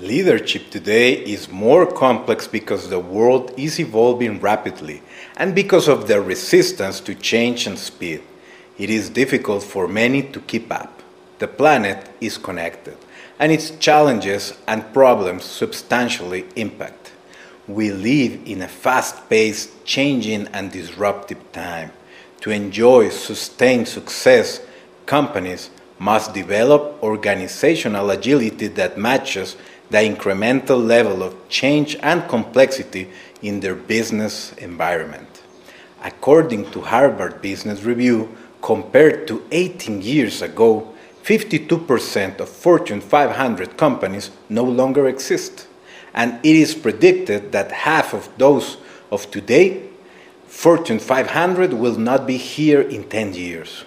Leadership 0.00 0.70
today 0.70 1.12
is 1.12 1.50
more 1.50 1.86
complex 1.86 2.48
because 2.48 2.88
the 2.88 2.98
world 2.98 3.52
is 3.58 3.78
evolving 3.78 4.40
rapidly 4.40 5.02
and 5.36 5.54
because 5.54 5.86
of 5.86 6.08
the 6.08 6.20
resistance 6.20 6.98
to 6.98 7.14
change 7.14 7.66
and 7.66 7.78
speed. 7.78 8.22
It 8.78 8.88
is 8.88 9.10
difficult 9.10 9.62
for 9.62 9.86
many 9.86 10.22
to 10.22 10.40
keep 10.40 10.72
up. 10.72 11.02
The 11.38 11.46
planet 11.46 12.08
is 12.22 12.38
connected, 12.38 12.96
and 13.38 13.52
its 13.52 13.70
challenges 13.70 14.54
and 14.66 14.92
problems 14.94 15.44
substantially 15.44 16.46
impact. 16.56 17.12
We 17.68 17.92
live 17.92 18.40
in 18.46 18.62
a 18.62 18.68
fast 18.68 19.28
paced, 19.28 19.84
changing, 19.84 20.48
and 20.48 20.72
disruptive 20.72 21.52
time. 21.52 21.92
To 22.40 22.50
enjoy 22.50 23.10
sustained 23.10 23.88
success, 23.88 24.62
companies 25.04 25.70
must 25.98 26.32
develop 26.32 27.00
organizational 27.02 28.10
agility 28.10 28.68
that 28.68 28.98
matches 28.98 29.56
the 29.92 29.98
incremental 29.98 30.82
level 30.82 31.22
of 31.22 31.36
change 31.50 31.96
and 32.02 32.26
complexity 32.26 33.10
in 33.42 33.60
their 33.60 33.74
business 33.74 34.54
environment. 34.54 35.42
According 36.02 36.70
to 36.70 36.80
Harvard 36.80 37.42
Business 37.42 37.82
Review, 37.82 38.34
compared 38.62 39.28
to 39.28 39.44
18 39.52 40.00
years 40.00 40.40
ago, 40.40 40.94
52% 41.24 42.40
of 42.40 42.48
Fortune 42.48 43.02
500 43.02 43.76
companies 43.76 44.30
no 44.48 44.64
longer 44.64 45.06
exist. 45.08 45.68
And 46.14 46.44
it 46.44 46.56
is 46.56 46.74
predicted 46.74 47.52
that 47.52 47.70
half 47.70 48.14
of 48.14 48.30
those 48.38 48.78
of 49.10 49.30
today, 49.30 49.88
Fortune 50.46 51.00
500, 51.00 51.74
will 51.74 51.98
not 51.98 52.26
be 52.26 52.38
here 52.38 52.80
in 52.80 53.08
10 53.08 53.34
years. 53.34 53.84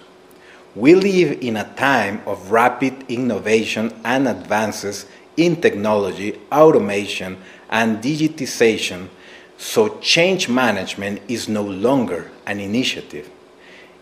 We 0.76 0.94
live 0.94 1.42
in 1.42 1.56
a 1.56 1.74
time 1.74 2.20
of 2.26 2.52
rapid 2.52 3.10
innovation 3.10 3.92
and 4.04 4.28
advances 4.28 5.06
in 5.36 5.60
technology, 5.60 6.38
automation, 6.50 7.36
and 7.70 8.02
digitization, 8.02 9.08
so 9.58 9.98
change 9.98 10.48
management 10.48 11.20
is 11.28 11.48
no 11.48 11.62
longer 11.62 12.30
an 12.46 12.60
initiative. 12.60 13.30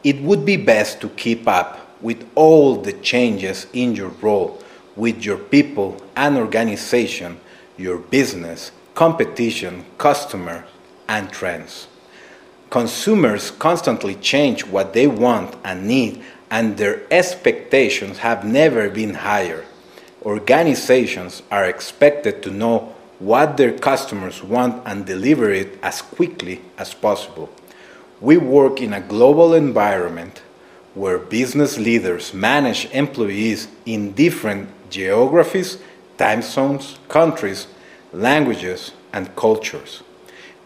It 0.02 0.20
would 0.20 0.44
be 0.44 0.56
best 0.56 1.00
to 1.00 1.08
keep 1.10 1.46
up 1.48 2.02
with 2.02 2.28
all 2.34 2.76
the 2.76 2.92
changes 2.92 3.66
in 3.72 3.94
your 3.94 4.10
role, 4.20 4.62
with 4.96 5.24
your 5.24 5.38
people 5.38 6.00
and 6.16 6.36
organization, 6.36 7.40
your 7.76 7.98
business, 7.98 8.72
competition, 8.94 9.84
customer, 9.98 10.66
and 11.08 11.30
trends. 11.32 11.88
Consumers 12.70 13.50
constantly 13.52 14.14
change 14.16 14.66
what 14.66 14.92
they 14.92 15.06
want 15.06 15.54
and 15.64 15.86
need, 15.86 16.22
and 16.50 16.76
their 16.76 17.02
expectations 17.12 18.18
have 18.18 18.44
never 18.44 18.90
been 18.90 19.14
higher 19.14 19.64
organizations 20.24 21.42
are 21.50 21.66
expected 21.66 22.42
to 22.42 22.50
know 22.50 22.94
what 23.18 23.56
their 23.56 23.72
customers 23.72 24.42
want 24.42 24.82
and 24.86 25.06
deliver 25.06 25.50
it 25.50 25.78
as 25.82 26.02
quickly 26.02 26.60
as 26.78 26.92
possible. 26.94 27.50
We 28.20 28.36
work 28.36 28.80
in 28.80 28.92
a 28.92 29.00
global 29.00 29.54
environment 29.54 30.42
where 30.94 31.18
business 31.18 31.78
leaders 31.78 32.32
manage 32.32 32.86
employees 32.92 33.68
in 33.84 34.12
different 34.12 34.68
geographies, 34.90 35.78
time 36.16 36.42
zones, 36.42 36.98
countries, 37.08 37.66
languages, 38.12 38.92
and 39.12 39.34
cultures. 39.36 40.02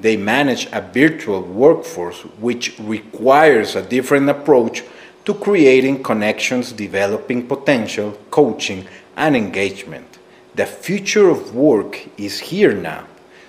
They 0.01 0.17
manage 0.17 0.69
a 0.73 0.81
virtual 0.81 1.43
workforce 1.43 2.21
which 2.39 2.79
requires 2.79 3.75
a 3.75 3.83
different 3.83 4.29
approach 4.29 4.85
to 5.29 5.35
creating 5.35 6.03
connections, 6.03 6.73
developing 6.73 7.47
potential, 7.47 8.19
coaching, 8.31 8.87
and 9.15 9.37
engagement. 9.37 10.17
The 10.55 10.65
future 10.65 11.29
of 11.29 11.55
work 11.55 12.01
is 12.17 12.41
here 12.41 12.73
now. 12.73 13.05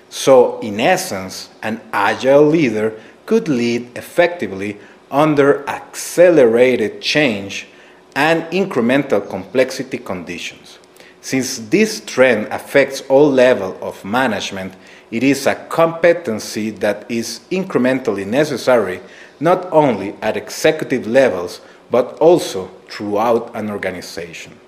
So, 0.09 0.59
in 0.59 0.81
essence, 0.81 1.47
an 1.63 1.79
agile 1.93 2.43
leader 2.43 2.99
could 3.25 3.47
lead 3.47 3.97
effectively 3.97 4.77
under 5.09 5.65
accelerated 5.69 7.01
change 7.01 7.67
and 8.13 8.43
incremental 8.51 9.21
complexity 9.29 9.99
conditions. 9.99 10.79
Since 11.21 11.69
this 11.69 12.01
trend 12.05 12.47
affects 12.47 13.01
all 13.09 13.29
levels 13.29 13.77
of 13.81 14.03
management, 14.05 14.73
it 15.11 15.23
is 15.23 15.47
a 15.47 15.55
competency 15.55 16.69
that 16.71 17.09
is 17.09 17.41
incrementally 17.51 18.25
necessary 18.25 19.01
not 19.39 19.71
only 19.71 20.15
at 20.21 20.37
executive 20.37 21.07
levels 21.07 21.61
but 21.91 22.17
also 22.19 22.69
throughout 22.87 23.55
an 23.55 23.69
organization. 23.69 24.59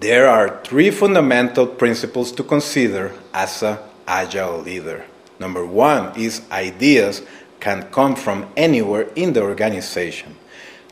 There 0.00 0.28
are 0.28 0.60
three 0.62 0.90
fundamental 0.90 1.66
principles 1.66 2.32
to 2.32 2.42
consider 2.42 3.12
as 3.32 3.62
an 3.62 3.78
agile 4.06 4.58
leader. 4.58 5.04
Number 5.38 5.64
one 5.64 6.18
is 6.18 6.42
ideas 6.50 7.22
can 7.60 7.82
come 7.90 8.14
from 8.14 8.46
anywhere 8.56 9.08
in 9.14 9.32
the 9.32 9.42
organization. 9.42 10.36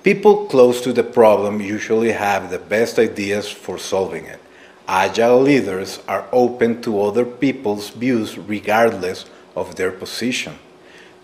People 0.04 0.44
close 0.48 0.82
to 0.82 0.92
the 0.92 1.02
problem 1.02 1.62
usually 1.62 2.12
have 2.12 2.50
the 2.50 2.58
best 2.58 2.98
ideas 2.98 3.50
for 3.50 3.78
solving 3.78 4.26
it. 4.26 4.38
Agile 4.86 5.40
leaders 5.40 5.98
are 6.06 6.28
open 6.30 6.82
to 6.82 7.00
other 7.00 7.24
people's 7.24 7.88
views 7.88 8.36
regardless 8.36 9.24
of 9.56 9.76
their 9.76 9.90
position. 9.90 10.58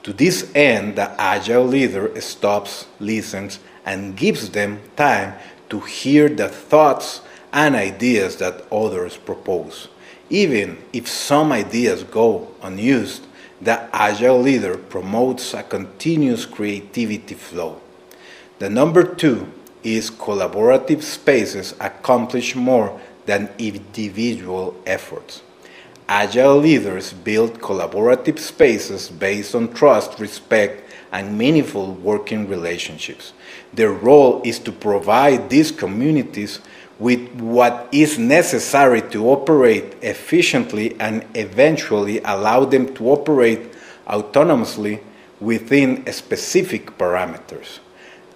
To 0.05 0.15
this 0.15 0.51
end, 0.55 0.97
the 0.97 1.11
agile 1.21 1.67
leader 1.67 2.19
stops, 2.23 2.87
listens, 2.99 3.59
and 3.85 4.17
gives 4.17 4.49
them 4.49 4.81
time 4.97 5.35
to 5.69 5.81
hear 5.81 6.31
the 6.31 6.49
thoughts 6.49 7.21
and 7.53 7.77
ideas 7.77 8.37
that 8.37 8.65
others 8.73 9.19
propose. 9.19 9.89
Even 10.31 10.79
if 10.95 11.07
some 11.07 11.53
ideas 11.53 12.03
go 12.03 12.49
unused, 12.63 13.27
the 13.61 13.95
agile 13.95 14.41
leader 14.41 14.79
promotes 14.79 15.53
a 15.53 15.63
continuous 15.63 16.47
creativity 16.47 17.35
flow. 17.35 17.79
The 18.61 18.69
number 18.69 19.05
two 19.05 19.51
is 19.83 20.11
collaborative 20.11 21.03
spaces 21.03 21.75
accomplish 21.81 22.55
more 22.55 23.01
than 23.25 23.49
individual 23.57 24.77
efforts. 24.85 25.41
Agile 26.07 26.59
leaders 26.59 27.15
build 27.15 27.59
collaborative 27.63 28.39
spaces 28.39 29.09
based 29.09 29.55
on 29.55 29.73
trust, 29.73 30.19
respect, 30.21 30.93
and 31.11 31.39
meaningful 31.39 31.95
working 31.95 32.49
relationships. 32.49 33.33
Their 33.73 33.93
role 33.93 34.43
is 34.45 34.59
to 34.59 34.73
provide 34.73 35.49
these 35.49 35.73
communities 35.73 36.61
with 36.99 37.31
what 37.41 37.89
is 37.93 38.19
necessary 38.19 39.01
to 39.09 39.31
operate 39.31 39.97
efficiently 40.03 41.01
and 41.01 41.25
eventually 41.35 42.21
allow 42.27 42.67
them 42.67 42.95
to 42.97 43.09
operate 43.09 43.73
autonomously 44.07 45.01
within 45.41 46.05
specific 46.13 46.99
parameters. 46.99 47.79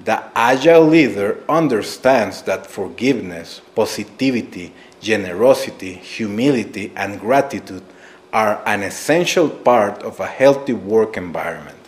The 0.05 0.23
agile 0.35 0.87
leader 0.87 1.43
understands 1.49 2.43
that 2.43 2.67
forgiveness, 2.67 3.61
positivity, 3.75 4.73
generosity, 5.01 5.95
humility, 5.95 6.93
and 6.97 7.19
gratitude 7.21 7.83
are 8.33 8.63
an 8.67 8.83
essential 8.83 9.49
part 9.49 10.03
of 10.03 10.21
a 10.21 10.27
healthy 10.27 10.73
work 10.73 11.17
environment 11.17 11.79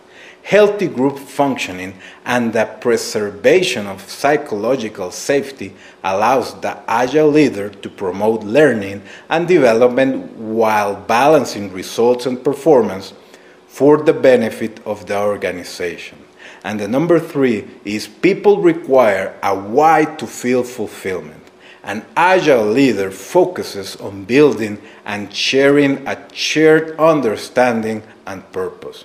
healthy 0.47 0.87
group 0.87 1.19
functioning 1.19 1.93
and 2.25 2.53
the 2.53 2.65
preservation 2.81 3.85
of 3.89 4.09
psychological 4.09 5.11
safety 5.11 5.75
allows 6.05 6.55
the 6.61 6.79
agile 6.87 7.27
leader 7.27 7.69
to 7.69 7.89
promote 7.89 8.45
learning 8.45 9.03
and 9.29 9.49
development 9.49 10.25
while 10.37 10.95
balancing 10.95 11.73
results 11.73 12.27
and 12.27 12.45
performance 12.45 13.13
for 13.67 13.97
the 14.05 14.13
benefit 14.13 14.79
of 14.87 15.05
the 15.07 15.19
organization. 15.19 16.17
And 16.67 16.81
the 16.81 16.89
number 16.89 17.21
three 17.21 17.65
is 17.85 18.09
people 18.09 18.61
require 18.61 19.39
a 19.41 19.55
why 19.55 20.05
to 20.19 20.27
feel 20.27 20.65
fulfillment. 20.65 21.45
An 21.85 22.05
agile 22.17 22.67
leader 22.67 23.13
focuses 23.13 23.95
on 23.95 24.25
building 24.25 24.83
and 25.05 25.33
sharing 25.33 26.05
a 26.09 26.19
shared 26.35 26.99
understanding 26.99 28.03
and 28.27 28.43
purpose. 28.51 29.05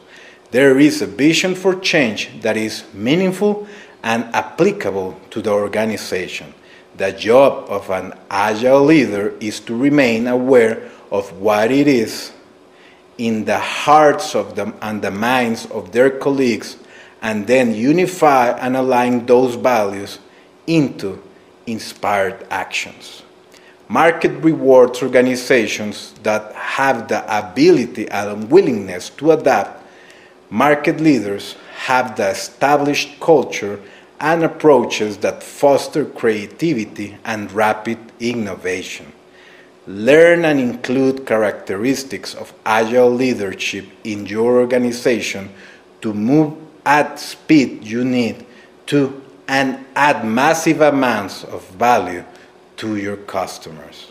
There 0.49 0.79
is 0.79 1.03
a 1.03 1.05
vision 1.05 1.53
for 1.53 1.75
change 1.75 2.41
that 2.41 2.57
is 2.57 2.83
meaningful 2.95 3.67
and 4.01 4.23
applicable 4.33 5.21
to 5.29 5.43
the 5.43 5.51
organization. 5.51 6.55
The 6.97 7.11
job 7.11 7.69
of 7.69 7.91
an 7.91 8.15
agile 8.31 8.85
leader 8.85 9.35
is 9.39 9.59
to 9.69 9.77
remain 9.77 10.25
aware 10.25 10.89
of 11.11 11.31
what 11.33 11.69
it 11.69 11.87
is 11.87 12.33
in 13.19 13.45
the 13.45 13.59
hearts 13.59 14.33
of 14.33 14.55
them 14.55 14.73
and 14.81 15.03
the 15.03 15.11
minds 15.11 15.67
of 15.67 15.91
their 15.91 16.09
colleagues 16.09 16.77
and 17.21 17.47
then 17.47 17.73
unify 17.73 18.49
and 18.59 18.75
align 18.75 19.25
those 19.25 19.55
values 19.55 20.19
into 20.67 21.21
inspired 21.67 22.45
actions. 22.49 23.23
Market 23.87 24.31
rewards 24.43 25.03
organizations 25.03 26.13
that 26.23 26.53
have 26.55 27.07
the 27.07 27.21
ability 27.37 28.09
and 28.09 28.49
willingness 28.49 29.09
to 29.09 29.31
adapt 29.31 29.81
market 30.51 30.99
leaders 30.99 31.55
have 31.75 32.17
the 32.17 32.29
established 32.29 33.19
culture 33.19 33.79
and 34.19 34.43
approaches 34.43 35.17
that 35.17 35.41
foster 35.41 36.05
creativity 36.05 37.17
and 37.25 37.51
rapid 37.53 37.97
innovation. 38.19 39.11
Learn 39.87 40.45
and 40.45 40.59
include 40.59 41.25
characteristics 41.25 42.35
of 42.35 42.53
agile 42.65 43.09
leadership 43.09 43.85
in 44.03 44.27
your 44.27 44.59
organization 44.59 45.49
to 46.01 46.13
move 46.13 46.53
at 46.85 47.19
speed 47.19 47.83
you 47.83 48.03
need 48.03 48.45
to 48.87 49.21
and 49.47 49.85
add 49.95 50.25
massive 50.25 50.81
amounts 50.81 51.43
of 51.43 51.67
value 51.71 52.23
to 52.77 52.95
your 52.95 53.17
customers. 53.17 54.10